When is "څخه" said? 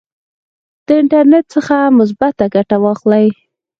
1.55-1.75